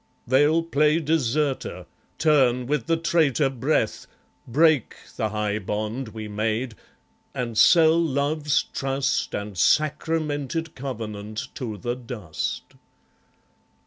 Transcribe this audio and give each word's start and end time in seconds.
They'll 0.25 0.63
play 0.63 0.97
deserter, 0.99 1.85
turn 2.17 2.65
with 2.65 2.87
the 2.87 2.97
traitor 2.97 3.51
breath, 3.51 4.07
Break 4.47 4.95
the 5.15 5.29
high 5.29 5.59
bond 5.59 6.07
we 6.07 6.27
made, 6.27 6.73
and 7.35 7.55
sell 7.55 8.01
Love's 8.01 8.63
trust 8.63 9.35
And 9.35 9.55
sacramented 9.55 10.73
covenant 10.73 11.49
to 11.53 11.77
the 11.77 11.95
dust. 11.95 12.63